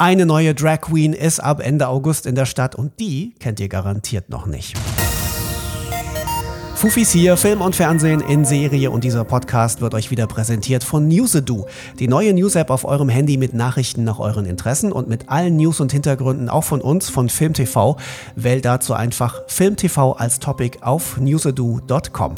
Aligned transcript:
Eine 0.00 0.26
neue 0.26 0.54
Drag 0.54 0.82
Queen 0.82 1.12
ist 1.12 1.40
ab 1.40 1.58
Ende 1.60 1.88
August 1.88 2.26
in 2.26 2.36
der 2.36 2.46
Stadt 2.46 2.76
und 2.76 3.00
die 3.00 3.34
kennt 3.40 3.58
ihr 3.58 3.68
garantiert 3.68 4.30
noch 4.30 4.46
nicht. 4.46 4.78
Fufis 6.76 7.10
hier, 7.10 7.36
Film 7.36 7.60
und 7.60 7.74
Fernsehen 7.74 8.20
in 8.20 8.44
Serie 8.44 8.92
und 8.92 9.02
dieser 9.02 9.24
Podcast 9.24 9.80
wird 9.80 9.94
euch 9.94 10.12
wieder 10.12 10.28
präsentiert 10.28 10.84
von 10.84 11.08
Newsedu, 11.08 11.66
die 11.98 12.06
neue 12.06 12.32
News-App 12.32 12.70
auf 12.70 12.84
eurem 12.84 13.08
Handy 13.08 13.38
mit 13.38 13.54
Nachrichten 13.54 14.04
nach 14.04 14.20
euren 14.20 14.46
Interessen 14.46 14.92
und 14.92 15.08
mit 15.08 15.28
allen 15.28 15.56
News 15.56 15.80
und 15.80 15.90
Hintergründen 15.90 16.48
auch 16.48 16.62
von 16.62 16.80
uns, 16.80 17.10
von 17.10 17.28
FilmTV. 17.28 17.96
Wählt 18.36 18.64
dazu 18.64 18.94
einfach 18.94 19.42
FilmTV 19.48 20.12
als 20.16 20.38
Topic 20.38 20.78
auf 20.80 21.16
newsedu.com. 21.16 22.36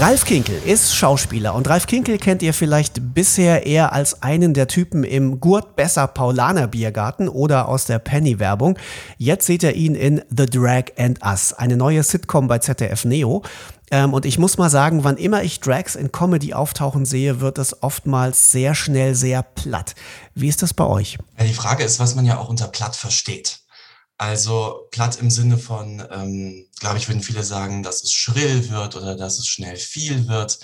Ralf 0.00 0.24
Kinkel 0.24 0.62
ist 0.64 0.94
Schauspieler 0.94 1.56
und 1.56 1.68
Ralf 1.68 1.88
Kinkel 1.88 2.18
kennt 2.18 2.40
ihr 2.42 2.54
vielleicht 2.54 3.14
bisher 3.14 3.66
eher 3.66 3.92
als 3.92 4.22
einen 4.22 4.54
der 4.54 4.68
Typen 4.68 5.02
im 5.02 5.40
Gurt 5.40 5.74
Besser 5.74 6.06
Paulaner 6.06 6.68
Biergarten 6.68 7.28
oder 7.28 7.66
aus 7.66 7.86
der 7.86 7.98
Penny-Werbung. 7.98 8.78
Jetzt 9.16 9.46
seht 9.46 9.64
ihr 9.64 9.74
ihn 9.74 9.96
in 9.96 10.22
The 10.30 10.46
Drag 10.46 10.84
and 10.96 11.18
Us, 11.24 11.52
eine 11.52 11.76
neue 11.76 12.04
Sitcom 12.04 12.46
bei 12.46 12.60
ZDF 12.60 13.06
Neo. 13.06 13.42
Ähm, 13.90 14.14
und 14.14 14.24
ich 14.24 14.38
muss 14.38 14.56
mal 14.56 14.70
sagen, 14.70 15.02
wann 15.02 15.16
immer 15.16 15.42
ich 15.42 15.58
Drags 15.58 15.96
in 15.96 16.12
Comedy 16.12 16.54
auftauchen 16.54 17.04
sehe, 17.04 17.40
wird 17.40 17.58
es 17.58 17.82
oftmals 17.82 18.52
sehr 18.52 18.76
schnell 18.76 19.16
sehr 19.16 19.42
platt. 19.42 19.96
Wie 20.32 20.46
ist 20.46 20.62
das 20.62 20.74
bei 20.74 20.84
euch? 20.84 21.18
Ja, 21.36 21.44
die 21.44 21.52
Frage 21.52 21.82
ist, 21.82 21.98
was 21.98 22.14
man 22.14 22.24
ja 22.24 22.38
auch 22.38 22.48
unter 22.48 22.68
platt 22.68 22.94
versteht. 22.94 23.62
Also 24.18 24.88
platt 24.90 25.16
im 25.20 25.30
Sinne 25.30 25.58
von, 25.58 26.04
ähm, 26.10 26.66
glaube 26.80 26.98
ich, 26.98 27.08
würden 27.08 27.22
viele 27.22 27.44
sagen, 27.44 27.84
dass 27.84 28.02
es 28.02 28.12
schrill 28.12 28.68
wird 28.68 28.96
oder 28.96 29.16
dass 29.16 29.38
es 29.38 29.46
schnell 29.46 29.76
viel 29.76 30.26
wird. 30.26 30.58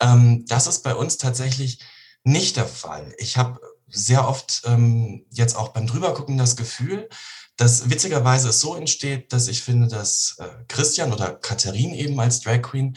Ähm, 0.00 0.46
das 0.48 0.66
ist 0.66 0.82
bei 0.82 0.94
uns 0.94 1.18
tatsächlich 1.18 1.78
nicht 2.24 2.56
der 2.56 2.66
Fall. 2.66 3.14
Ich 3.18 3.36
habe 3.36 3.60
sehr 3.88 4.26
oft 4.26 4.62
ähm, 4.64 5.26
jetzt 5.30 5.56
auch 5.56 5.68
beim 5.68 5.86
Drübergucken 5.86 6.38
das 6.38 6.56
Gefühl, 6.56 7.08
dass 7.56 7.88
witzigerweise 7.90 8.48
es 8.48 8.60
so 8.60 8.74
entsteht, 8.74 9.32
dass 9.32 9.48
ich 9.48 9.62
finde, 9.62 9.88
dass 9.88 10.36
äh, 10.38 10.48
Christian 10.68 11.12
oder 11.12 11.34
Katharin 11.34 11.94
eben 11.94 12.18
als 12.18 12.40
Drag 12.40 12.62
Queen 12.62 12.96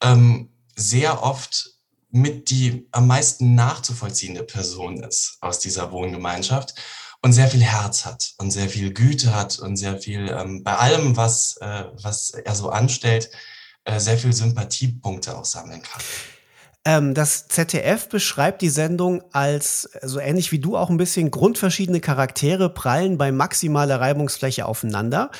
ähm, 0.00 0.50
sehr 0.76 1.22
oft 1.22 1.74
mit 2.10 2.50
die 2.50 2.88
am 2.90 3.06
meisten 3.06 3.54
nachzuvollziehende 3.54 4.42
Person 4.42 5.02
ist 5.02 5.38
aus 5.40 5.58
dieser 5.58 5.92
Wohngemeinschaft 5.92 6.74
und 7.22 7.32
sehr 7.32 7.48
viel 7.48 7.62
Herz 7.62 8.04
hat 8.04 8.34
und 8.38 8.50
sehr 8.50 8.68
viel 8.68 8.92
Güte 8.92 9.34
hat 9.34 9.58
und 9.58 9.76
sehr 9.76 9.98
viel 9.98 10.28
ähm, 10.28 10.64
bei 10.64 10.76
allem, 10.76 11.16
was, 11.16 11.56
äh, 11.60 11.84
was 12.02 12.30
er 12.30 12.54
so 12.54 12.70
anstellt, 12.70 13.30
äh, 13.84 14.00
sehr 14.00 14.18
viel 14.18 14.32
Sympathiepunkte 14.32 15.36
auch 15.36 15.44
sammeln 15.44 15.82
kann. 15.82 16.02
Ähm, 16.86 17.12
das 17.12 17.46
ZDF 17.48 18.08
beschreibt 18.08 18.62
die 18.62 18.70
Sendung 18.70 19.22
als, 19.32 19.90
so 20.02 20.18
ähnlich 20.18 20.50
wie 20.50 20.60
du 20.60 20.78
auch 20.78 20.88
ein 20.88 20.96
bisschen, 20.96 21.30
grundverschiedene 21.30 22.00
Charaktere 22.00 22.70
prallen 22.72 23.18
bei 23.18 23.32
maximaler 23.32 24.00
Reibungsfläche 24.00 24.64
aufeinander. 24.64 25.30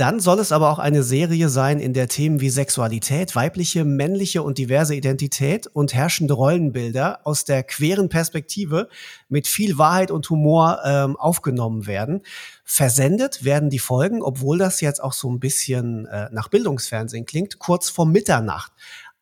Dann 0.00 0.18
soll 0.18 0.38
es 0.38 0.50
aber 0.50 0.70
auch 0.70 0.78
eine 0.78 1.02
Serie 1.02 1.50
sein, 1.50 1.78
in 1.78 1.92
der 1.92 2.08
Themen 2.08 2.40
wie 2.40 2.48
Sexualität, 2.48 3.36
weibliche, 3.36 3.84
männliche 3.84 4.42
und 4.42 4.56
diverse 4.56 4.94
Identität 4.94 5.66
und 5.66 5.92
herrschende 5.92 6.32
Rollenbilder 6.32 7.20
aus 7.24 7.44
der 7.44 7.62
queeren 7.62 8.08
Perspektive 8.08 8.88
mit 9.28 9.46
viel 9.46 9.76
Wahrheit 9.76 10.10
und 10.10 10.30
Humor 10.30 10.80
ähm, 10.86 11.18
aufgenommen 11.18 11.86
werden. 11.86 12.22
Versendet 12.64 13.44
werden 13.44 13.68
die 13.68 13.78
Folgen, 13.78 14.22
obwohl 14.22 14.56
das 14.56 14.80
jetzt 14.80 15.04
auch 15.04 15.12
so 15.12 15.30
ein 15.30 15.38
bisschen 15.38 16.06
äh, 16.06 16.30
nach 16.32 16.48
Bildungsfernsehen 16.48 17.26
klingt, 17.26 17.58
kurz 17.58 17.90
vor 17.90 18.06
Mitternacht. 18.06 18.72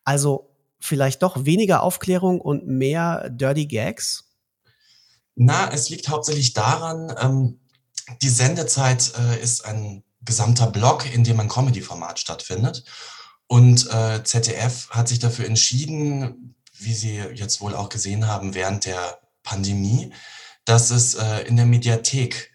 Also 0.05 0.49
vielleicht 0.79 1.23
doch 1.23 1.43
weniger 1.43 1.83
Aufklärung 1.83 2.39
und 2.39 2.67
mehr 2.67 3.29
Dirty 3.29 3.65
Gags? 3.65 4.29
Na, 5.35 5.73
es 5.73 5.89
liegt 5.89 6.07
hauptsächlich 6.07 6.53
daran, 6.53 7.13
ähm, 7.21 7.59
die 8.21 8.29
Sendezeit 8.29 9.11
äh, 9.19 9.43
ist 9.43 9.65
ein 9.65 10.03
gesamter 10.29 10.67
Block, 10.67 11.11
in 11.11 11.23
dem 11.23 11.39
ein 11.39 11.49
Comedy-Format 11.49 12.19
stattfindet. 12.19 12.83
Und 13.47 13.91
äh, 13.91 14.23
ZDF 14.23 14.89
hat 14.91 15.07
sich 15.07 15.17
dafür 15.17 15.47
entschieden, 15.47 16.55
wie 16.77 16.93
Sie 16.93 17.17
jetzt 17.33 17.61
wohl 17.61 17.75
auch 17.75 17.89
gesehen 17.89 18.27
haben 18.27 18.53
während 18.53 18.85
der 18.85 19.19
Pandemie, 19.41 20.13
dass 20.65 20.91
es 20.91 21.15
äh, 21.15 21.47
in 21.47 21.57
der 21.57 21.65
Mediathek 21.65 22.51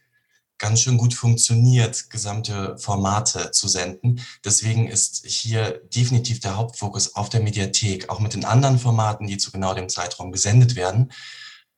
ganz 0.58 0.82
schön 0.82 0.98
gut 0.98 1.14
funktioniert, 1.14 2.10
gesamte 2.10 2.78
Formate 2.78 3.50
zu 3.50 3.66
senden. 3.66 4.20
Deswegen 4.44 4.86
ist 4.86 5.26
hier 5.26 5.82
definitiv 5.92 6.38
der 6.38 6.56
Hauptfokus 6.56 7.16
auf 7.16 7.28
der 7.28 7.40
Mediathek. 7.40 8.08
Auch 8.08 8.20
mit 8.20 8.34
den 8.34 8.44
anderen 8.44 8.78
Formaten, 8.78 9.26
die 9.26 9.36
zu 9.36 9.50
genau 9.50 9.74
dem 9.74 9.88
Zeitraum 9.88 10.30
gesendet 10.30 10.76
werden, 10.76 11.10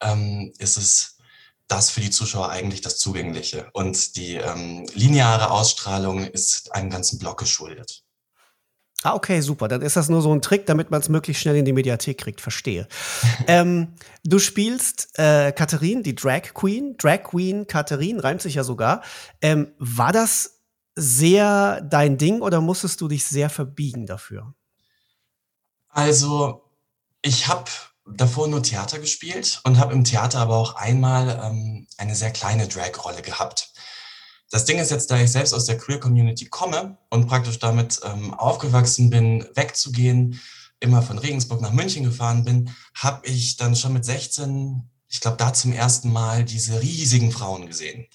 ähm, 0.02 0.52
ist 0.58 0.76
es 0.76 1.15
das 1.68 1.90
für 1.90 2.00
die 2.00 2.10
Zuschauer 2.10 2.50
eigentlich 2.50 2.80
das 2.80 2.98
Zugängliche. 2.98 3.68
Und 3.72 4.16
die 4.16 4.34
ähm, 4.34 4.86
lineare 4.94 5.50
Ausstrahlung 5.50 6.24
ist 6.24 6.74
einem 6.74 6.90
ganzen 6.90 7.18
Block 7.18 7.38
geschuldet. 7.38 8.02
Ah, 9.02 9.14
okay, 9.14 9.40
super. 9.40 9.68
Dann 9.68 9.82
ist 9.82 9.96
das 9.96 10.08
nur 10.08 10.22
so 10.22 10.32
ein 10.32 10.42
Trick, 10.42 10.66
damit 10.66 10.90
man 10.90 11.00
es 11.00 11.08
möglichst 11.08 11.42
schnell 11.42 11.56
in 11.56 11.64
die 11.64 11.72
Mediathek 11.72 12.18
kriegt. 12.18 12.40
Verstehe. 12.40 12.88
ähm, 13.46 13.94
du 14.24 14.38
spielst 14.38 15.18
äh, 15.18 15.52
Katharin, 15.52 16.02
die 16.02 16.14
Drag 16.14 16.54
Queen. 16.54 16.96
Drag 16.96 17.22
Queen 17.24 17.66
Katharin, 17.66 18.20
reimt 18.20 18.42
sich 18.42 18.54
ja 18.54 18.64
sogar. 18.64 19.02
Ähm, 19.40 19.72
war 19.78 20.12
das 20.12 20.60
sehr 20.96 21.82
dein 21.82 22.16
Ding 22.16 22.40
oder 22.40 22.60
musstest 22.60 23.00
du 23.00 23.08
dich 23.08 23.24
sehr 23.24 23.50
verbiegen 23.50 24.06
dafür? 24.06 24.54
Also, 25.88 26.64
ich 27.22 27.48
habe 27.48 27.70
davor 28.06 28.48
nur 28.48 28.62
Theater 28.62 28.98
gespielt 28.98 29.60
und 29.64 29.78
habe 29.78 29.92
im 29.92 30.04
Theater 30.04 30.38
aber 30.38 30.56
auch 30.56 30.76
einmal 30.76 31.40
ähm, 31.42 31.86
eine 31.98 32.14
sehr 32.14 32.30
kleine 32.30 32.68
Drag-Rolle 32.68 33.22
gehabt. 33.22 33.72
Das 34.50 34.64
Ding 34.64 34.78
ist 34.78 34.90
jetzt, 34.90 35.10
da 35.10 35.18
ich 35.18 35.30
selbst 35.30 35.52
aus 35.52 35.64
der 35.64 35.76
Queer-Community 35.76 36.46
komme 36.46 36.98
und 37.10 37.26
praktisch 37.26 37.58
damit 37.58 38.00
ähm, 38.04 38.32
aufgewachsen 38.32 39.10
bin, 39.10 39.46
wegzugehen, 39.54 40.40
immer 40.78 41.02
von 41.02 41.18
Regensburg 41.18 41.60
nach 41.60 41.72
München 41.72 42.04
gefahren 42.04 42.44
bin, 42.44 42.74
habe 42.94 43.26
ich 43.26 43.56
dann 43.56 43.74
schon 43.74 43.92
mit 43.92 44.04
16, 44.04 44.88
ich 45.08 45.20
glaube, 45.20 45.36
da 45.36 45.52
zum 45.52 45.72
ersten 45.72 46.12
Mal 46.12 46.44
diese 46.44 46.80
riesigen 46.80 47.32
Frauen 47.32 47.66
gesehen, 47.66 48.06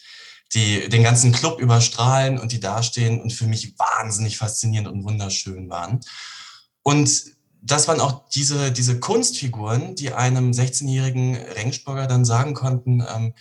die 0.53 0.87
den 0.87 1.03
ganzen 1.03 1.31
Club 1.33 1.59
überstrahlen 1.59 2.39
und 2.39 2.51
die 2.53 2.59
dastehen 2.59 3.19
und 3.19 3.33
für 3.33 3.47
mich 3.47 3.77
wahnsinnig 3.77 4.37
faszinierend 4.37 4.87
und 4.87 5.03
wunderschön 5.03 5.69
waren. 5.69 5.99
Und 6.83 7.23
das 7.61 7.87
waren 7.87 7.99
auch 7.99 8.27
diese, 8.29 8.71
diese 8.71 8.99
Kunstfiguren, 8.99 9.95
die 9.95 10.13
einem 10.13 10.51
16-jährigen 10.51 11.35
Rengsburger 11.35 12.07
dann 12.07 12.25
sagen 12.25 12.53
konnten, 12.53 13.05
ähm, 13.07 13.33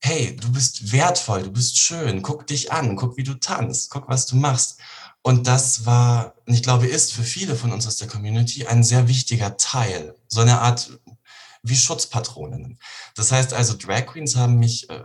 hey, 0.00 0.36
du 0.36 0.52
bist 0.52 0.92
wertvoll, 0.92 1.44
du 1.44 1.50
bist 1.52 1.78
schön, 1.78 2.22
guck 2.22 2.46
dich 2.46 2.72
an, 2.72 2.96
guck, 2.96 3.16
wie 3.16 3.22
du 3.22 3.34
tanzt, 3.34 3.90
guck, 3.90 4.08
was 4.08 4.26
du 4.26 4.36
machst. 4.36 4.78
Und 5.22 5.46
das 5.46 5.86
war, 5.86 6.34
und 6.46 6.52
ich 6.52 6.62
glaube, 6.62 6.86
ist 6.86 7.14
für 7.14 7.22
viele 7.22 7.56
von 7.56 7.72
uns 7.72 7.86
aus 7.86 7.96
der 7.96 8.08
Community 8.08 8.66
ein 8.66 8.84
sehr 8.84 9.08
wichtiger 9.08 9.56
Teil, 9.56 10.14
so 10.28 10.40
eine 10.40 10.60
Art 10.60 10.90
wie 11.62 11.76
Schutzpatroninnen. 11.76 12.78
Das 13.14 13.32
heißt 13.32 13.54
also, 13.54 13.74
Drag 13.74 14.06
Queens 14.06 14.36
haben 14.36 14.58
mich 14.58 14.90
äh, 14.90 15.02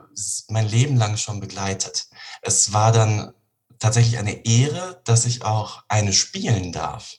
mein 0.50 0.68
Leben 0.68 0.98
lang 0.98 1.16
schon 1.16 1.40
begleitet. 1.40 2.10
Es 2.42 2.74
war 2.74 2.92
dann 2.92 3.34
tatsächlich 3.80 4.18
eine 4.18 4.46
Ehre, 4.46 5.02
dass 5.06 5.26
ich 5.26 5.44
auch 5.44 5.84
eine 5.88 6.12
spielen 6.12 6.74
darf. 6.74 7.19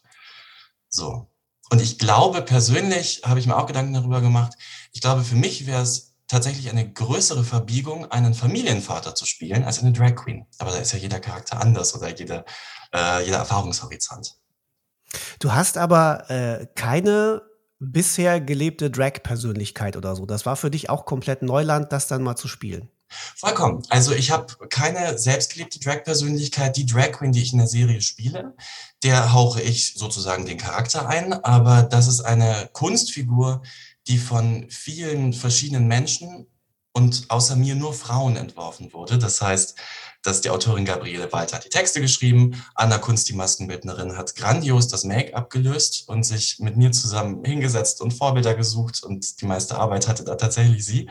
So. 0.90 1.30
Und 1.70 1.80
ich 1.80 1.98
glaube 1.98 2.42
persönlich, 2.42 3.22
habe 3.24 3.38
ich 3.40 3.46
mir 3.46 3.56
auch 3.56 3.66
Gedanken 3.66 3.94
darüber 3.94 4.20
gemacht, 4.20 4.54
ich 4.92 5.00
glaube, 5.00 5.22
für 5.22 5.36
mich 5.36 5.66
wäre 5.66 5.82
es 5.82 6.16
tatsächlich 6.26 6.68
eine 6.70 6.92
größere 6.92 7.44
Verbiegung, 7.44 8.10
einen 8.10 8.34
Familienvater 8.34 9.14
zu 9.14 9.24
spielen, 9.24 9.64
als 9.64 9.80
eine 9.80 9.92
Drag 9.92 10.14
Queen. 10.14 10.46
Aber 10.58 10.70
da 10.70 10.78
ist 10.78 10.92
ja 10.92 10.98
jeder 10.98 11.20
Charakter 11.20 11.60
anders 11.60 11.94
oder 11.94 12.16
jede, 12.16 12.44
äh, 12.94 13.24
jeder 13.24 13.38
Erfahrungshorizont. 13.38 14.36
Du 15.40 15.52
hast 15.52 15.76
aber 15.76 16.30
äh, 16.30 16.66
keine 16.74 17.42
bisher 17.80 18.40
gelebte 18.40 18.90
Drag-Persönlichkeit 18.90 19.96
oder 19.96 20.14
so. 20.14 20.26
Das 20.26 20.46
war 20.46 20.56
für 20.56 20.70
dich 20.70 20.90
auch 20.90 21.06
komplett 21.06 21.42
Neuland, 21.42 21.92
das 21.92 22.06
dann 22.06 22.22
mal 22.22 22.36
zu 22.36 22.46
spielen. 22.46 22.90
Vollkommen. 23.37 23.82
Also 23.88 24.12
ich 24.12 24.31
habe 24.31 24.69
keine 24.69 25.19
selbstgelebte 25.19 25.81
Drag-Persönlichkeit. 25.81 26.76
Die 26.76 26.87
Drag 26.87 27.12
Queen, 27.12 27.32
die 27.32 27.43
ich 27.43 27.52
in 27.52 27.58
der 27.58 27.67
Serie 27.67 28.00
spiele, 28.00 28.55
der 29.02 29.32
hauche 29.32 29.61
ich 29.61 29.94
sozusagen 29.94 30.46
den 30.46 30.58
Charakter 30.58 31.08
ein. 31.08 31.32
Aber 31.32 31.82
das 31.82 32.06
ist 32.06 32.20
eine 32.20 32.70
Kunstfigur, 32.73 33.62
die 34.06 34.19
von 34.19 34.67
vielen 34.70 35.32
verschiedenen 35.32 35.88
Menschen 35.88 36.46
und 36.93 37.26
außer 37.29 37.56
mir 37.56 37.75
nur 37.75 37.94
Frauen 37.94 38.37
entworfen 38.37 38.93
wurde. 38.93 39.19
Das 39.19 39.40
heißt, 39.40 39.76
dass 40.23 40.40
die 40.40 40.50
Autorin 40.50 40.84
Gabriele 40.84 41.32
Walter 41.32 41.58
die 41.58 41.69
Texte 41.69 42.00
geschrieben, 42.00 42.62
Anna 42.75 42.99
Kunst, 42.99 43.29
die 43.29 43.32
Maskenbildnerin, 43.32 44.17
hat 44.17 44.34
grandios 44.34 44.88
das 44.88 45.05
Make-up 45.05 45.50
gelöst 45.50 46.08
und 46.08 46.25
sich 46.25 46.58
mit 46.58 46.76
mir 46.76 46.93
zusammen 46.93 47.44
hingesetzt 47.44 48.00
und 48.00 48.12
Vorbilder 48.12 48.55
gesucht 48.55 49.02
und 49.02 49.40
die 49.40 49.46
meiste 49.46 49.79
Arbeit 49.79 50.08
hatte 50.08 50.25
da 50.25 50.34
tatsächlich 50.34 50.84
sie. 50.84 51.08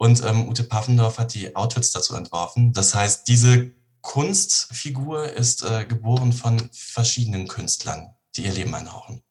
Und 0.00 0.24
ähm, 0.24 0.48
Ute 0.48 0.64
Paffendorf 0.64 1.18
hat 1.18 1.34
die 1.34 1.54
Outfits 1.54 1.90
dazu 1.92 2.14
entworfen. 2.14 2.72
Das 2.72 2.94
heißt, 2.94 3.28
diese 3.28 3.70
Kunstfigur 4.00 5.30
ist 5.30 5.62
äh, 5.62 5.84
geboren 5.84 6.32
von 6.32 6.70
verschiedenen 6.72 7.48
Künstlern, 7.48 8.14
die 8.34 8.46
ihr 8.46 8.52
Leben 8.52 8.74
einhauchen. 8.74 9.22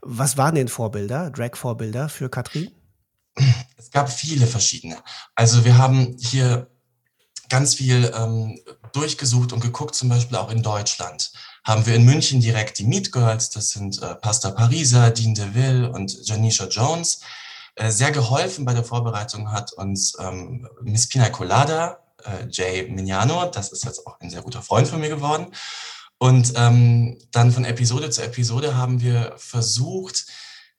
Was 0.00 0.36
waren 0.36 0.54
denn 0.54 0.68
Vorbilder, 0.68 1.32
Drag-Vorbilder 1.32 2.08
für 2.08 2.28
Katrin? 2.28 2.70
es 3.76 3.90
gab 3.90 4.08
viele 4.08 4.46
verschiedene. 4.46 4.98
Also 5.34 5.64
wir 5.64 5.76
haben 5.76 6.16
hier 6.16 6.70
ganz 7.48 7.74
viel 7.74 8.12
ähm, 8.16 8.60
durchgesucht 8.92 9.52
und 9.52 9.58
geguckt, 9.58 9.96
zum 9.96 10.10
Beispiel 10.10 10.36
auch 10.36 10.52
in 10.52 10.62
Deutschland. 10.62 11.32
Haben 11.64 11.86
wir 11.86 11.96
in 11.96 12.04
München 12.04 12.40
direkt 12.40 12.78
die 12.78 12.84
Meat 12.84 13.10
Girls, 13.10 13.50
das 13.50 13.70
sind 13.70 14.00
äh, 14.00 14.14
Pasta 14.14 14.52
Pariser, 14.52 15.10
Dean 15.10 15.34
DeVille 15.34 15.90
und 15.90 16.24
Janisha 16.24 16.68
Jones. 16.68 17.20
Äh, 17.74 17.90
sehr 17.90 18.10
geholfen 18.10 18.64
bei 18.64 18.74
der 18.74 18.84
Vorbereitung 18.84 19.50
hat 19.50 19.72
uns 19.72 20.14
ähm, 20.18 20.68
Miss 20.82 21.08
Pina 21.08 21.30
Colada, 21.30 22.00
äh, 22.24 22.46
Jay 22.50 22.88
Mignano, 22.88 23.46
das 23.46 23.72
ist 23.72 23.84
jetzt 23.84 24.06
auch 24.06 24.20
ein 24.20 24.30
sehr 24.30 24.42
guter 24.42 24.62
Freund 24.62 24.88
von 24.88 25.00
mir 25.00 25.08
geworden. 25.08 25.52
Und 26.18 26.52
ähm, 26.56 27.18
dann 27.32 27.50
von 27.50 27.64
Episode 27.64 28.10
zu 28.10 28.22
Episode 28.22 28.76
haben 28.76 29.00
wir 29.00 29.34
versucht, 29.38 30.26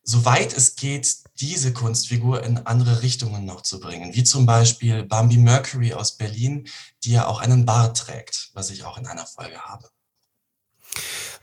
soweit 0.04 0.56
es 0.56 0.76
geht, 0.76 1.18
diese 1.40 1.74
Kunstfigur 1.74 2.44
in 2.44 2.60
andere 2.60 3.02
Richtungen 3.02 3.46
noch 3.46 3.62
zu 3.62 3.80
bringen. 3.80 4.14
Wie 4.14 4.24
zum 4.24 4.46
Beispiel 4.46 5.04
Bambi 5.04 5.38
Mercury 5.38 5.94
aus 5.94 6.16
Berlin, 6.16 6.68
die 7.04 7.14
ja 7.14 7.26
auch 7.26 7.42
einen 7.42 7.66
Bart 7.66 7.98
trägt, 7.98 8.52
was 8.54 8.70
ich 8.70 8.84
auch 8.84 8.98
in 8.98 9.08
einer 9.08 9.26
Folge 9.26 9.60
habe. 9.60 9.90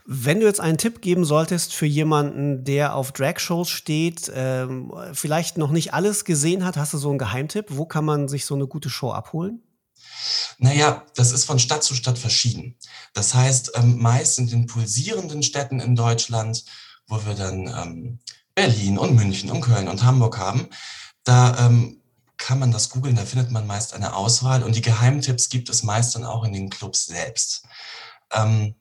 Wenn 0.05 0.39
du 0.39 0.45
jetzt 0.45 0.59
einen 0.59 0.77
Tipp 0.77 1.01
geben 1.01 1.25
solltest 1.25 1.73
für 1.73 1.85
jemanden, 1.85 2.63
der 2.63 2.95
auf 2.95 3.11
Drag-Shows 3.11 3.69
steht, 3.69 4.31
ähm, 4.33 4.91
vielleicht 5.13 5.57
noch 5.57 5.71
nicht 5.71 5.93
alles 5.93 6.25
gesehen 6.25 6.65
hat, 6.65 6.77
hast 6.77 6.93
du 6.93 6.97
so 6.97 7.09
einen 7.09 7.19
Geheimtipp? 7.19 7.65
Wo 7.69 7.85
kann 7.85 8.05
man 8.05 8.27
sich 8.27 8.45
so 8.45 8.55
eine 8.55 8.67
gute 8.67 8.89
Show 8.89 9.11
abholen? 9.11 9.61
Naja, 10.57 11.03
das 11.15 11.31
ist 11.31 11.45
von 11.45 11.59
Stadt 11.59 11.83
zu 11.83 11.95
Stadt 11.95 12.17
verschieden. 12.17 12.77
Das 13.13 13.33
heißt, 13.33 13.71
ähm, 13.75 13.99
meist 13.99 14.39
in 14.39 14.47
den 14.47 14.67
pulsierenden 14.67 15.43
Städten 15.43 15.79
in 15.79 15.95
Deutschland, 15.95 16.65
wo 17.07 17.25
wir 17.25 17.35
dann 17.35 17.67
ähm, 17.67 18.19
Berlin 18.55 18.97
und 18.97 19.15
München 19.15 19.49
und 19.51 19.61
Köln 19.61 19.87
und 19.87 20.03
Hamburg 20.03 20.37
haben, 20.37 20.67
da 21.23 21.65
ähm, 21.65 22.01
kann 22.37 22.59
man 22.59 22.71
das 22.71 22.89
googeln, 22.89 23.15
da 23.15 23.25
findet 23.25 23.51
man 23.51 23.67
meist 23.67 23.93
eine 23.93 24.15
Auswahl 24.15 24.63
und 24.63 24.75
die 24.75 24.81
Geheimtipps 24.81 25.49
gibt 25.49 25.69
es 25.69 25.83
meist 25.83 26.15
dann 26.15 26.25
auch 26.25 26.43
in 26.43 26.53
den 26.53 26.69
Clubs 26.69 27.05
selbst. 27.05 27.65
Ähm, 28.33 28.75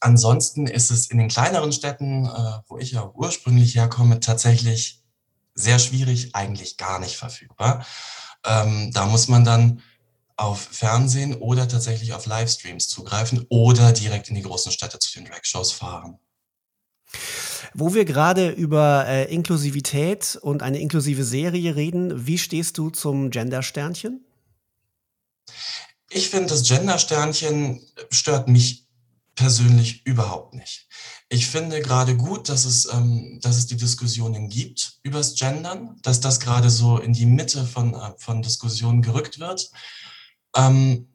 ansonsten 0.00 0.66
ist 0.66 0.90
es 0.90 1.10
in 1.10 1.18
den 1.18 1.28
kleineren 1.28 1.72
Städten, 1.72 2.26
äh, 2.26 2.60
wo 2.66 2.78
ich 2.78 2.92
ja 2.92 3.10
ursprünglich 3.14 3.74
herkomme, 3.76 4.20
tatsächlich 4.20 5.02
sehr 5.54 5.78
schwierig, 5.78 6.34
eigentlich 6.34 6.76
gar 6.76 6.98
nicht 6.98 7.16
verfügbar. 7.16 7.86
Ähm, 8.44 8.90
da 8.92 9.06
muss 9.06 9.28
man 9.28 9.44
dann 9.44 9.82
auf 10.36 10.60
Fernsehen 10.60 11.34
oder 11.34 11.68
tatsächlich 11.68 12.14
auf 12.14 12.24
Livestreams 12.24 12.88
zugreifen 12.88 13.44
oder 13.50 13.92
direkt 13.92 14.30
in 14.30 14.34
die 14.34 14.42
großen 14.42 14.72
Städte 14.72 14.98
zu 14.98 15.12
den 15.12 15.26
Drag-Shows 15.26 15.72
fahren. 15.72 16.18
Wo 17.74 17.94
wir 17.94 18.04
gerade 18.04 18.50
über 18.50 19.06
äh, 19.06 19.32
Inklusivität 19.32 20.38
und 20.40 20.62
eine 20.62 20.80
inklusive 20.80 21.24
Serie 21.24 21.76
reden, 21.76 22.26
wie 22.26 22.38
stehst 22.38 22.78
du 22.78 22.90
zum 22.90 23.30
Gender-Sternchen? 23.30 24.24
Ich 26.08 26.30
finde, 26.30 26.48
das 26.48 26.66
Gender-Sternchen 26.66 27.80
stört 28.10 28.48
mich 28.48 28.88
persönlich 29.40 30.04
überhaupt 30.04 30.52
nicht. 30.52 30.86
Ich 31.30 31.46
finde 31.46 31.80
gerade 31.80 32.14
gut, 32.14 32.50
dass 32.50 32.66
es, 32.66 32.84
ähm, 32.92 33.38
dass 33.40 33.56
es 33.56 33.66
die 33.66 33.78
Diskussionen 33.78 34.50
gibt 34.50 34.98
über 35.02 35.16
das 35.16 35.34
Gendern, 35.34 35.96
dass 36.02 36.20
das 36.20 36.40
gerade 36.40 36.68
so 36.68 36.98
in 36.98 37.14
die 37.14 37.24
Mitte 37.24 37.64
von, 37.64 37.94
äh, 37.94 38.12
von 38.18 38.42
Diskussionen 38.42 39.00
gerückt 39.00 39.38
wird. 39.38 39.70
Ähm, 40.54 41.08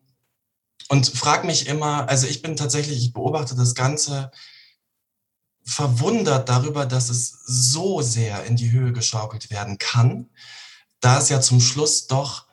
und 0.90 1.08
frage 1.08 1.46
mich 1.46 1.68
immer, 1.68 2.10
also 2.10 2.26
ich 2.26 2.42
bin 2.42 2.56
tatsächlich, 2.56 2.98
ich 2.98 3.14
beobachte 3.14 3.54
das 3.54 3.76
Ganze 3.76 4.32
verwundert 5.64 6.50
darüber, 6.50 6.88
dass 6.88 7.10
es 7.10 7.44
so 7.46 8.02
sehr 8.02 8.44
in 8.46 8.56
die 8.56 8.72
Höhe 8.72 8.92
geschaukelt 8.92 9.52
werden 9.52 9.78
kann, 9.78 10.32
da 11.00 11.20
es 11.20 11.30
ja 11.30 11.42
zum 11.42 11.62
Schluss 11.62 12.08
doch 12.08 12.45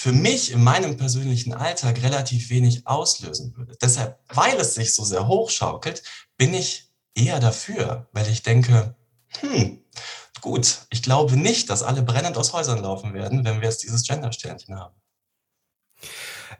für 0.00 0.12
mich 0.12 0.50
in 0.50 0.64
meinem 0.64 0.96
persönlichen 0.96 1.52
Alltag 1.52 2.02
relativ 2.02 2.48
wenig 2.48 2.86
auslösen 2.86 3.54
würde. 3.54 3.76
Deshalb, 3.82 4.18
weil 4.28 4.56
es 4.56 4.72
sich 4.74 4.94
so 4.94 5.04
sehr 5.04 5.28
hochschaukelt, 5.28 6.02
bin 6.38 6.54
ich 6.54 6.90
eher 7.14 7.38
dafür, 7.38 8.08
weil 8.12 8.26
ich 8.30 8.42
denke, 8.42 8.96
hm, 9.40 9.84
gut, 10.40 10.86
ich 10.88 11.02
glaube 11.02 11.36
nicht, 11.36 11.68
dass 11.68 11.82
alle 11.82 12.00
brennend 12.00 12.38
aus 12.38 12.54
Häusern 12.54 12.80
laufen 12.80 13.12
werden, 13.12 13.44
wenn 13.44 13.60
wir 13.60 13.68
jetzt 13.68 13.82
dieses 13.82 14.02
Gender-Sternchen 14.04 14.74
haben. 14.74 14.94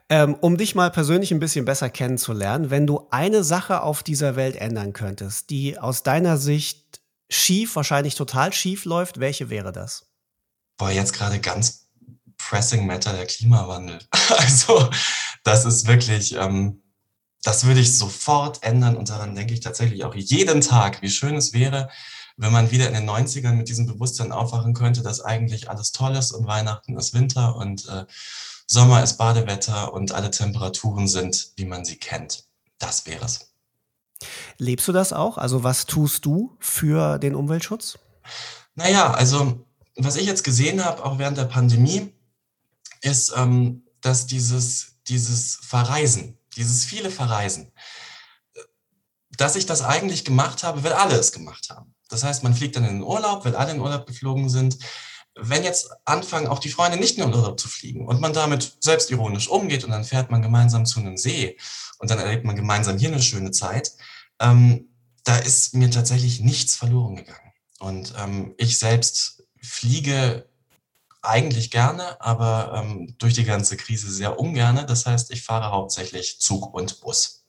Ähm, 0.07 0.35
um 0.35 0.55
dich 0.55 0.75
mal 0.75 0.91
persönlich 0.91 1.31
ein 1.31 1.39
bisschen 1.39 1.65
besser 1.65 1.89
kennenzulernen, 1.89 2.69
wenn 2.69 2.85
du 2.85 3.07
eine 3.09 3.43
Sache 3.43 3.81
auf 3.81 4.03
dieser 4.03 4.35
Welt 4.35 4.55
ändern 4.55 4.93
könntest, 4.93 5.49
die 5.49 5.79
aus 5.79 6.03
deiner 6.03 6.37
Sicht 6.37 7.01
schief, 7.27 7.75
wahrscheinlich 7.75 8.13
total 8.13 8.53
schief 8.53 8.85
läuft, 8.85 9.19
welche 9.19 9.49
wäre 9.49 9.71
das? 9.71 10.11
Boah, 10.77 10.91
jetzt 10.91 11.13
gerade 11.13 11.39
ganz 11.39 11.80
pressing 12.51 12.85
matter 12.85 13.13
der 13.13 13.25
Klimawandel. 13.25 13.99
Also, 14.37 14.89
das 15.43 15.65
ist 15.65 15.87
wirklich, 15.87 16.35
ähm, 16.35 16.83
das 17.43 17.65
würde 17.65 17.79
ich 17.79 17.97
sofort 17.97 18.61
ändern 18.61 18.97
und 18.97 19.09
daran 19.09 19.35
denke 19.35 19.53
ich 19.53 19.61
tatsächlich 19.61 20.03
auch 20.03 20.15
jeden 20.15 20.61
Tag, 20.61 21.01
wie 21.01 21.09
schön 21.09 21.35
es 21.35 21.53
wäre, 21.53 21.89
wenn 22.35 22.51
man 22.51 22.71
wieder 22.71 22.87
in 22.87 22.93
den 22.93 23.09
90ern 23.09 23.53
mit 23.53 23.69
diesem 23.69 23.87
Bewusstsein 23.87 24.31
aufwachen 24.31 24.73
könnte, 24.73 25.01
dass 25.01 25.21
eigentlich 25.21 25.69
alles 25.69 25.93
toll 25.93 26.15
ist 26.15 26.31
und 26.31 26.45
Weihnachten 26.45 26.97
ist 26.97 27.13
Winter 27.13 27.55
und 27.55 27.87
äh, 27.87 28.05
Sommer 28.67 29.01
ist 29.01 29.17
Badewetter 29.17 29.93
und 29.93 30.11
alle 30.11 30.31
Temperaturen 30.31 31.07
sind, 31.07 31.51
wie 31.55 31.65
man 31.65 31.85
sie 31.85 31.97
kennt. 31.97 32.45
Das 32.79 33.05
wäre 33.05 33.25
es. 33.25 33.53
Lebst 34.57 34.87
du 34.87 34.91
das 34.91 35.13
auch? 35.13 35.37
Also 35.37 35.63
was 35.63 35.85
tust 35.85 36.25
du 36.25 36.57
für 36.59 37.17
den 37.17 37.35
Umweltschutz? 37.35 37.97
Naja, 38.75 39.11
also 39.11 39.65
was 39.95 40.15
ich 40.17 40.25
jetzt 40.25 40.43
gesehen 40.43 40.83
habe, 40.83 41.05
auch 41.05 41.17
während 41.17 41.37
der 41.37 41.45
Pandemie, 41.45 42.13
ist, 43.01 43.33
ähm, 43.35 43.83
dass 44.01 44.27
dieses, 44.27 44.97
dieses 45.07 45.55
Verreisen, 45.61 46.37
dieses 46.55 46.85
viele 46.85 47.11
Verreisen, 47.11 47.71
dass 49.37 49.55
ich 49.55 49.65
das 49.65 49.81
eigentlich 49.81 50.25
gemacht 50.25 50.63
habe, 50.63 50.83
weil 50.83 50.93
alle 50.93 51.15
es 51.15 51.31
gemacht 51.31 51.69
haben. 51.69 51.93
Das 52.09 52.23
heißt, 52.23 52.43
man 52.43 52.53
fliegt 52.53 52.75
dann 52.75 52.85
in 52.85 52.95
den 52.95 53.03
Urlaub, 53.03 53.45
weil 53.45 53.55
alle 53.55 53.71
in 53.71 53.77
den 53.77 53.83
Urlaub 53.83 54.05
geflogen 54.05 54.49
sind 54.49 54.77
wenn 55.35 55.63
jetzt 55.63 55.89
anfangen, 56.05 56.47
auch 56.47 56.59
die 56.59 56.69
Freunde 56.69 56.97
nicht 56.97 57.17
in 57.17 57.23
den 57.23 57.33
Urlaub 57.33 57.59
zu 57.59 57.69
fliegen 57.69 58.05
und 58.07 58.19
man 58.19 58.33
damit 58.33 58.77
selbstironisch 58.79 59.47
umgeht 59.47 59.83
und 59.83 59.91
dann 59.91 60.03
fährt 60.03 60.29
man 60.29 60.41
gemeinsam 60.41 60.85
zu 60.85 60.99
einem 60.99 61.17
See 61.17 61.57
und 61.99 62.09
dann 62.11 62.19
erlebt 62.19 62.43
man 62.43 62.55
gemeinsam 62.55 62.97
hier 62.97 63.09
eine 63.09 63.21
schöne 63.21 63.51
Zeit, 63.51 63.93
ähm, 64.39 64.89
da 65.23 65.37
ist 65.37 65.73
mir 65.73 65.89
tatsächlich 65.89 66.41
nichts 66.41 66.75
verloren 66.75 67.15
gegangen. 67.15 67.53
Und 67.79 68.13
ähm, 68.17 68.53
ich 68.57 68.77
selbst 68.79 69.43
fliege 69.61 70.49
eigentlich 71.21 71.71
gerne, 71.71 72.19
aber 72.19 72.73
ähm, 72.75 73.15
durch 73.17 73.33
die 73.33 73.43
ganze 73.43 73.77
Krise 73.77 74.11
sehr 74.11 74.39
ungerne. 74.39 74.85
Das 74.85 75.05
heißt, 75.05 75.31
ich 75.31 75.43
fahre 75.43 75.71
hauptsächlich 75.71 76.39
Zug 76.39 76.73
und 76.73 77.01
Bus. 77.01 77.43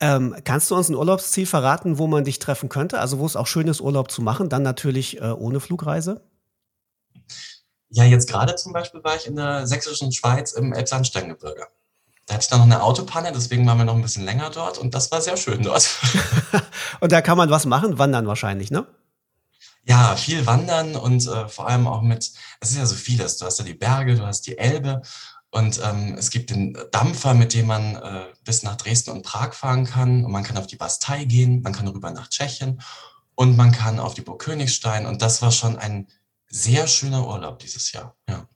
Ähm, 0.00 0.36
kannst 0.44 0.70
du 0.70 0.76
uns 0.76 0.88
ein 0.88 0.94
Urlaubsziel 0.94 1.46
verraten, 1.46 1.98
wo 1.98 2.06
man 2.06 2.24
dich 2.24 2.38
treffen 2.38 2.68
könnte? 2.68 3.00
Also 3.00 3.18
wo 3.18 3.26
es 3.26 3.36
auch 3.36 3.46
schön 3.46 3.68
ist, 3.68 3.80
Urlaub 3.80 4.10
zu 4.10 4.22
machen, 4.22 4.48
dann 4.48 4.62
natürlich 4.62 5.20
äh, 5.20 5.30
ohne 5.30 5.60
Flugreise? 5.60 6.22
Ja, 7.88 8.04
jetzt 8.04 8.28
gerade 8.28 8.56
zum 8.56 8.72
Beispiel 8.72 9.02
war 9.04 9.16
ich 9.16 9.26
in 9.26 9.36
der 9.36 9.66
sächsischen 9.66 10.12
Schweiz 10.12 10.52
im 10.52 10.72
Elbsandsteingebirge. 10.72 11.66
Da 12.26 12.34
hatte 12.34 12.42
ich 12.42 12.50
dann 12.50 12.58
noch 12.58 12.66
eine 12.66 12.82
Autopanne, 12.82 13.30
deswegen 13.32 13.66
waren 13.66 13.78
wir 13.78 13.84
noch 13.84 13.94
ein 13.94 14.02
bisschen 14.02 14.24
länger 14.24 14.50
dort 14.50 14.78
und 14.78 14.94
das 14.94 15.12
war 15.12 15.22
sehr 15.22 15.36
schön 15.36 15.62
dort. 15.62 15.88
und 17.00 17.12
da 17.12 17.20
kann 17.22 17.38
man 17.38 17.50
was 17.50 17.66
machen, 17.66 17.98
wandern 17.98 18.26
wahrscheinlich, 18.26 18.72
ne? 18.72 18.86
Ja, 19.88 20.16
viel 20.16 20.46
wandern 20.46 20.96
und 20.96 21.26
äh, 21.28 21.48
vor 21.48 21.68
allem 21.68 21.86
auch 21.86 22.02
mit, 22.02 22.32
es 22.60 22.70
ist 22.70 22.76
ja 22.76 22.86
so 22.86 22.96
vieles. 22.96 23.36
Du 23.36 23.46
hast 23.46 23.58
ja 23.58 23.64
die 23.64 23.74
Berge, 23.74 24.16
du 24.16 24.26
hast 24.26 24.46
die 24.46 24.58
Elbe 24.58 25.02
und 25.50 25.80
ähm, 25.82 26.16
es 26.18 26.30
gibt 26.30 26.50
den 26.50 26.76
Dampfer, 26.90 27.34
mit 27.34 27.54
dem 27.54 27.68
man 27.68 27.94
äh, 27.94 28.24
bis 28.44 28.64
nach 28.64 28.76
Dresden 28.76 29.10
und 29.10 29.22
Prag 29.22 29.54
fahren 29.54 29.84
kann 29.84 30.24
und 30.24 30.32
man 30.32 30.42
kann 30.42 30.58
auf 30.58 30.66
die 30.66 30.76
Bastei 30.76 31.24
gehen, 31.24 31.62
man 31.62 31.72
kann 31.72 31.86
rüber 31.86 32.10
nach 32.10 32.28
Tschechien 32.28 32.82
und 33.36 33.56
man 33.56 33.70
kann 33.70 34.00
auf 34.00 34.14
die 34.14 34.22
Burg 34.22 34.42
Königstein 34.42 35.06
und 35.06 35.22
das 35.22 35.40
war 35.40 35.52
schon 35.52 35.76
ein 35.76 36.08
sehr 36.48 36.88
schöner 36.88 37.26
Urlaub 37.26 37.60
dieses 37.60 37.92
Jahr, 37.92 38.16
ja. 38.28 38.48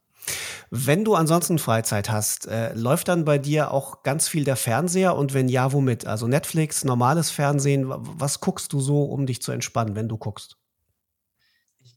Wenn 0.73 1.05
du 1.05 1.17
ansonsten 1.17 1.59
Freizeit 1.59 2.11
hast, 2.11 2.47
äh, 2.47 2.73
läuft 2.75 3.09
dann 3.09 3.25
bei 3.25 3.39
dir 3.39 3.73
auch 3.73 4.05
ganz 4.05 4.29
viel 4.29 4.45
der 4.45 4.55
Fernseher 4.55 5.17
und 5.17 5.35
wenn 5.35 5.49
ja, 5.49 5.73
womit? 5.73 6.07
Also 6.07 6.29
Netflix, 6.29 6.85
normales 6.85 7.31
Fernsehen, 7.31 7.87
was 7.89 8.39
guckst 8.39 8.73
du 8.73 8.81
so, 8.81 9.03
um 9.03 9.27
dich 9.27 9.43
zu 9.43 9.51
entspannen, 9.51 9.97
wenn 9.97 10.09
du 10.09 10.17
guckst? 10.17 10.60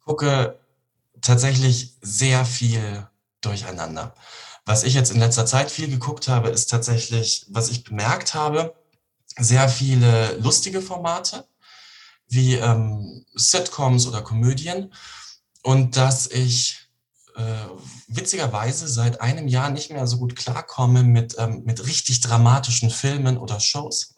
Gucke 0.06 0.60
tatsächlich 1.22 1.96
sehr 2.02 2.46
viel 2.46 3.08
durcheinander. 3.42 4.14
Was 4.66 4.84
ich 4.84 4.94
jetzt 4.94 5.12
in 5.12 5.20
letzter 5.20 5.46
Zeit 5.46 5.72
viel 5.72 5.90
geguckt 5.90 6.28
habe, 6.28 6.50
ist 6.50 6.70
tatsächlich, 6.70 7.46
was 7.50 7.70
ich 7.70 7.84
bemerkt 7.84 8.34
habe, 8.34 8.76
sehr 9.38 9.68
viele 9.68 10.38
lustige 10.38 10.82
Formate 10.82 11.46
wie 12.28 12.56
ähm, 12.56 13.26
Sitcoms 13.34 14.08
oder 14.08 14.22
Komödien 14.22 14.94
und 15.64 15.98
dass 15.98 16.28
ich 16.28 16.90
äh, 17.36 17.66
witzigerweise 18.08 18.88
seit 18.88 19.22
einem 19.22 19.48
Jahr 19.48 19.70
nicht 19.70 19.92
mehr 19.92 20.08
so 20.08 20.18
gut 20.18 20.36
klarkomme 20.36 21.04
mit, 21.04 21.36
ähm, 21.40 21.64
mit 21.66 21.86
richtig 21.86 22.22
dramatischen 22.22 22.90
Filmen 22.90 23.38
oder 23.38 23.60
Shows. 23.60 24.13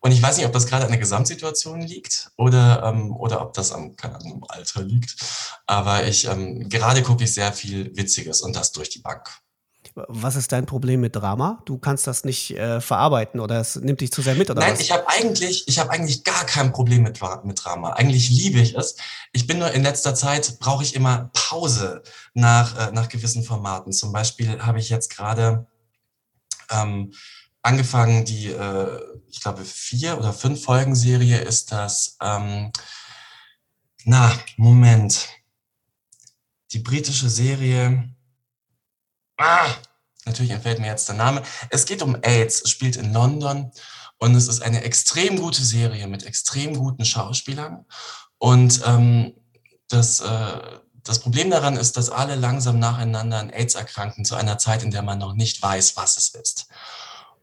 Und 0.00 0.12
ich 0.12 0.22
weiß 0.22 0.36
nicht, 0.36 0.46
ob 0.46 0.52
das 0.52 0.66
gerade 0.66 0.84
an 0.84 0.90
der 0.90 1.00
Gesamtsituation 1.00 1.80
liegt 1.80 2.30
oder, 2.36 2.82
ähm, 2.84 3.16
oder 3.16 3.42
ob 3.42 3.52
das 3.52 3.72
am, 3.72 3.96
keine 3.96 4.16
Ahnung, 4.16 4.36
im 4.36 4.44
Alter 4.48 4.82
liegt. 4.82 5.16
Aber 5.66 6.06
ich, 6.06 6.26
ähm, 6.26 6.68
gerade 6.68 7.02
gucke 7.02 7.24
ich 7.24 7.34
sehr 7.34 7.52
viel 7.52 7.96
Witziges 7.96 8.42
und 8.42 8.54
das 8.54 8.72
durch 8.72 8.90
die 8.90 9.00
Bank. 9.00 9.28
Was 9.94 10.36
ist 10.36 10.52
dein 10.52 10.66
Problem 10.66 11.00
mit 11.00 11.16
Drama? 11.16 11.60
Du 11.64 11.78
kannst 11.78 12.06
das 12.06 12.24
nicht 12.24 12.56
äh, 12.56 12.80
verarbeiten 12.80 13.40
oder 13.40 13.60
es 13.60 13.76
nimmt 13.76 14.00
dich 14.00 14.12
zu 14.12 14.22
sehr 14.22 14.34
mit 14.36 14.48
oder 14.50 14.60
Nein, 14.60 14.74
was? 14.74 14.80
ich 14.80 14.92
habe 14.92 15.08
eigentlich, 15.08 15.66
ich 15.66 15.78
habe 15.78 15.90
eigentlich 15.90 16.22
gar 16.22 16.44
kein 16.46 16.72
Problem 16.72 17.02
mit, 17.02 17.20
mit 17.44 17.64
Drama. 17.64 17.90
Eigentlich 17.94 18.30
liebe 18.30 18.60
ich 18.60 18.76
es. 18.76 18.96
Ich 19.32 19.46
bin 19.46 19.58
nur 19.58 19.72
in 19.72 19.82
letzter 19.82 20.14
Zeit 20.14 20.58
brauche 20.60 20.84
ich 20.84 20.94
immer 20.94 21.30
Pause 21.32 22.02
nach 22.34 22.88
äh, 22.88 22.92
nach 22.92 23.08
gewissen 23.08 23.42
Formaten. 23.42 23.92
Zum 23.92 24.12
Beispiel 24.12 24.60
habe 24.60 24.78
ich 24.78 24.88
jetzt 24.88 25.10
gerade 25.10 25.66
ähm, 26.70 27.12
angefangen, 27.68 28.24
die, 28.24 28.46
äh, 28.46 29.00
ich 29.28 29.40
glaube, 29.40 29.64
vier 29.64 30.18
oder 30.18 30.32
fünf 30.32 30.64
Folgen 30.64 30.96
Serie 30.96 31.38
ist 31.38 31.70
das. 31.70 32.16
Ähm, 32.22 32.72
na, 34.04 34.32
Moment. 34.56 35.28
Die 36.72 36.78
britische 36.78 37.28
Serie. 37.28 38.08
Ah, 39.36 39.68
natürlich 40.24 40.50
entfällt 40.50 40.80
mir 40.80 40.86
jetzt 40.86 41.08
der 41.08 41.16
Name. 41.16 41.42
Es 41.68 41.84
geht 41.84 42.02
um 42.02 42.16
AIDS, 42.22 42.68
spielt 42.68 42.96
in 42.96 43.12
London 43.12 43.70
und 44.18 44.34
es 44.34 44.48
ist 44.48 44.62
eine 44.62 44.82
extrem 44.82 45.38
gute 45.38 45.62
Serie 45.62 46.06
mit 46.06 46.24
extrem 46.24 46.74
guten 46.74 47.04
Schauspielern. 47.04 47.84
Und 48.38 48.80
ähm, 48.86 49.34
das, 49.88 50.20
äh, 50.20 50.60
das 51.04 51.20
Problem 51.20 51.50
daran 51.50 51.76
ist, 51.76 51.96
dass 51.98 52.10
alle 52.10 52.34
langsam 52.34 52.78
nacheinander 52.78 53.38
an 53.38 53.50
AIDS 53.50 53.74
erkranken 53.74 54.24
zu 54.24 54.34
einer 54.36 54.58
Zeit, 54.58 54.82
in 54.82 54.90
der 54.90 55.02
man 55.02 55.18
noch 55.18 55.34
nicht 55.34 55.60
weiß, 55.62 55.96
was 55.96 56.16
es 56.16 56.30
ist. 56.30 56.68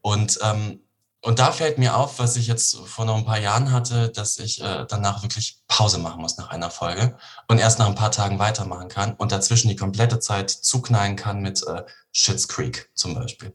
Und, 0.05 0.37
ähm, 0.43 0.81
und 1.23 1.39
da 1.39 1.51
fällt 1.51 1.79
mir 1.79 1.97
auf, 1.97 2.19
was 2.19 2.35
ich 2.35 2.45
jetzt 2.45 2.77
vor 2.77 3.05
noch 3.05 3.17
ein 3.17 3.25
paar 3.25 3.39
Jahren 3.39 3.71
hatte, 3.71 4.09
dass 4.09 4.37
ich 4.37 4.61
äh, 4.61 4.85
danach 4.87 5.23
wirklich 5.23 5.63
Pause 5.67 5.97
machen 5.97 6.21
muss 6.21 6.37
nach 6.37 6.51
einer 6.51 6.69
Folge 6.69 7.17
und 7.47 7.57
erst 7.57 7.79
nach 7.79 7.87
ein 7.87 7.95
paar 7.95 8.11
Tagen 8.11 8.37
weitermachen 8.37 8.87
kann 8.87 9.15
und 9.15 9.31
dazwischen 9.31 9.67
die 9.67 9.75
komplette 9.75 10.19
Zeit 10.19 10.51
zuknallen 10.51 11.15
kann 11.15 11.41
mit 11.41 11.65
äh, 11.65 11.81
Shits 12.11 12.47
Creek 12.47 12.91
zum 12.93 13.15
Beispiel. 13.15 13.51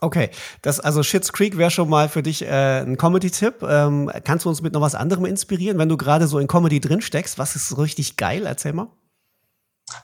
Okay, 0.00 0.30
das 0.62 0.78
also 0.78 1.02
Shits 1.02 1.32
Creek 1.32 1.58
wäre 1.58 1.72
schon 1.72 1.88
mal 1.88 2.08
für 2.08 2.22
dich 2.22 2.42
äh, 2.42 2.82
ein 2.82 2.96
Comedy-Tipp. 2.96 3.64
Ähm, 3.64 4.08
kannst 4.22 4.44
du 4.44 4.50
uns 4.50 4.62
mit 4.62 4.74
noch 4.74 4.80
was 4.80 4.94
anderem 4.94 5.24
inspirieren, 5.24 5.78
wenn 5.78 5.88
du 5.88 5.96
gerade 5.96 6.28
so 6.28 6.38
in 6.38 6.46
Comedy 6.46 6.78
drin 6.78 7.00
steckst? 7.00 7.38
Was 7.38 7.56
ist 7.56 7.70
so 7.70 7.74
richtig 7.74 8.16
geil? 8.16 8.46
Erzähl 8.46 8.72
mal. 8.72 8.86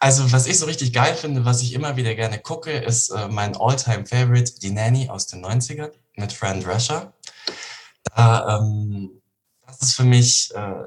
Also, 0.01 0.31
was 0.33 0.47
ich 0.47 0.59
so 0.59 0.67
richtig 0.67 0.93
geil 0.93 1.15
finde, 1.15 1.45
was 1.45 1.63
ich 1.63 1.73
immer 1.73 1.97
wieder 1.97 2.15
gerne 2.15 2.39
gucke, 2.39 2.73
ist 2.73 3.11
äh, 3.11 3.29
mein 3.29 3.57
Alltime 3.57 4.07
favorite 4.07 4.59
Die 4.61 4.71
Nanny 4.71 5.09
aus 5.09 5.27
den 5.27 5.45
90ern 5.45 5.91
mit 6.17 6.33
Fran 6.33 6.63
Drescher. 6.63 7.13
Da, 8.15 8.59
ähm, 8.59 9.23
das 9.67 9.81
ist 9.81 9.95
für 9.95 10.05
mich 10.05 10.55
äh, 10.55 10.85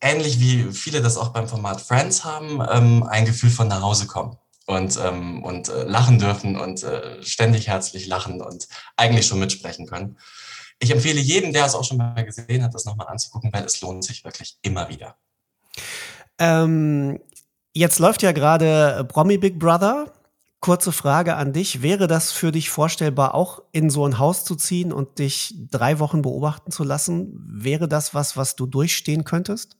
ähnlich 0.00 0.40
wie 0.40 0.72
viele 0.72 1.02
das 1.02 1.16
auch 1.16 1.30
beim 1.30 1.48
Format 1.48 1.80
Friends 1.80 2.24
haben, 2.24 2.62
ähm, 2.70 3.02
ein 3.04 3.24
Gefühl 3.24 3.50
von 3.50 3.68
nach 3.68 3.82
Hause 3.82 4.06
kommen 4.06 4.36
und, 4.66 4.98
ähm, 5.02 5.42
und 5.42 5.68
äh, 5.68 5.84
lachen 5.84 6.18
dürfen 6.18 6.58
und 6.58 6.82
äh, 6.82 7.22
ständig 7.22 7.68
herzlich 7.68 8.06
lachen 8.06 8.40
und 8.40 8.68
eigentlich 8.96 9.26
schon 9.26 9.40
mitsprechen 9.40 9.86
können. 9.86 10.18
Ich 10.78 10.90
empfehle 10.90 11.20
jedem, 11.20 11.52
der 11.52 11.66
es 11.66 11.74
auch 11.74 11.84
schon 11.84 11.98
mal 11.98 12.24
gesehen 12.24 12.62
hat, 12.62 12.74
das 12.74 12.86
nochmal 12.86 13.08
anzugucken, 13.08 13.52
weil 13.52 13.64
es 13.64 13.80
lohnt 13.80 14.04
sich 14.04 14.24
wirklich 14.24 14.56
immer 14.62 14.88
wieder. 14.88 15.16
Ähm, 16.38 17.20
Jetzt 17.72 17.98
läuft 17.98 18.22
ja 18.22 18.32
gerade 18.32 19.04
Promi 19.08 19.38
Big 19.38 19.58
Brother. 19.58 20.12
Kurze 20.60 20.92
Frage 20.92 21.36
an 21.36 21.52
dich. 21.52 21.80
Wäre 21.82 22.06
das 22.06 22.32
für 22.32 22.52
dich 22.52 22.68
vorstellbar, 22.68 23.34
auch 23.34 23.62
in 23.72 23.88
so 23.88 24.06
ein 24.06 24.18
Haus 24.18 24.44
zu 24.44 24.56
ziehen 24.56 24.92
und 24.92 25.18
dich 25.18 25.54
drei 25.70 25.98
Wochen 25.98 26.20
beobachten 26.20 26.70
zu 26.70 26.84
lassen? 26.84 27.32
Wäre 27.48 27.88
das 27.88 28.12
was, 28.12 28.36
was 28.36 28.56
du 28.56 28.66
durchstehen 28.66 29.24
könntest? 29.24 29.76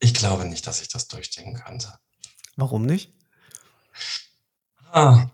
Ich 0.00 0.12
glaube 0.12 0.44
nicht, 0.44 0.66
dass 0.66 0.82
ich 0.82 0.88
das 0.88 1.08
durchstehen 1.08 1.54
könnte. 1.54 1.94
Warum 2.56 2.84
nicht? 2.84 3.12
Ah, 4.92 5.28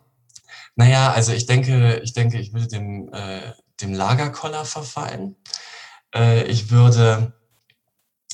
naja, 0.77 1.13
also 1.13 1.33
ich 1.33 1.47
denke, 1.47 2.01
ich 2.05 2.13
denke, 2.13 2.39
ich 2.39 2.53
würde 2.53 2.69
dem, 2.69 3.13
äh, 3.13 3.53
dem 3.81 3.93
Lagerkoller 3.93 4.65
verfallen. 4.65 5.37
Äh, 6.15 6.45
ich 6.45 6.71
würde 6.71 7.33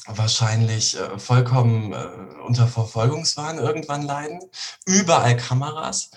wahrscheinlich 0.06 0.98
äh, 0.98 1.18
vollkommen 1.18 1.92
äh, 1.92 2.08
unter 2.46 2.66
Verfolgungswahn 2.68 3.58
irgendwann 3.58 4.02
leiden. 4.02 4.40
Überall 4.84 5.36
Kameras. 5.36 6.10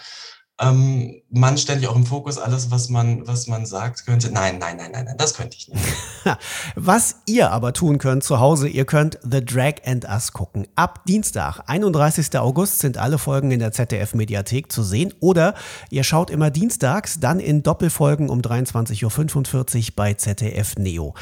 Ähm, 0.62 1.22
man 1.30 1.58
ständig 1.58 1.88
auch 1.88 1.96
im 1.96 2.06
Fokus 2.06 2.38
alles, 2.38 2.70
was 2.70 2.90
man, 2.90 3.26
was 3.26 3.48
man 3.48 3.66
sagt 3.66 4.06
könnte. 4.06 4.30
Nein, 4.30 4.60
nein, 4.60 4.76
nein, 4.76 4.92
nein, 4.92 5.06
nein, 5.06 5.18
das 5.18 5.34
könnte 5.34 5.56
ich 5.58 5.70
nicht. 5.70 5.82
Was 6.76 7.16
ihr 7.26 7.52
aber 7.52 7.72
tun 7.72 7.98
könnt 7.98 8.26
zu 8.26 8.40
Hause, 8.40 8.68
ihr 8.68 8.84
könnt 8.84 9.18
The 9.24 9.44
Drag 9.44 9.76
and 9.86 10.06
Us 10.06 10.34
gucken. 10.34 10.68
Ab 10.76 11.04
Dienstag, 11.08 11.62
31. 11.68 12.38
August, 12.38 12.80
sind 12.80 12.98
alle 12.98 13.18
Folgen 13.18 13.52
in 13.52 13.60
der 13.60 13.72
ZDF-Mediathek 13.72 14.70
zu 14.70 14.84
sehen. 14.84 15.14
Oder 15.22 15.54
ihr 15.92 16.04
schaut 16.04 16.30
immer 16.30 16.50
dienstags, 16.52 17.22
dann 17.22 17.40
in 17.40 17.64
Doppelfolgen 17.64 18.30
um 18.30 18.42
23.45 18.42 19.78
Uhr 19.90 19.94
bei 19.96 20.14
ZDF 20.16 20.76
Neo. 20.76 21.14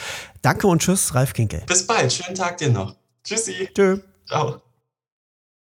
Danke 0.42 0.66
und 0.66 0.82
tschüss, 0.82 1.14
Ralf 1.14 1.34
Kinkel. 1.34 1.62
Bis 1.68 1.86
bald, 1.86 2.12
schönen 2.12 2.36
Tag 2.36 2.58
dir 2.58 2.70
noch. 2.70 2.96
Tschüssi. 3.24 3.70
Tschö. 3.76 4.00
Ciao. 4.26 4.67